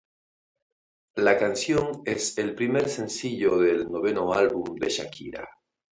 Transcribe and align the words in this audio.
La 1.17 1.37
canción 1.37 2.01
es 2.05 2.35
el 2.39 2.55
primer 2.55 2.89
sencillo 2.89 3.59
del 3.59 3.87
noveno 3.91 4.33
álbum 4.33 4.73
de 4.73 4.89
Shakira. 4.89 5.47